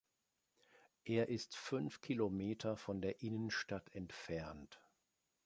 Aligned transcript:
Er 1.05 1.29
ist 1.29 1.55
fünf 1.55 2.01
Kilometer 2.01 2.75
von 2.75 3.01
der 3.03 3.21
Innenstadt 3.21 3.93
entfernt. 3.93 4.81